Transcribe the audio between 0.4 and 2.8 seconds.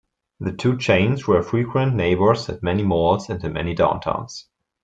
two chains were frequent neighbors at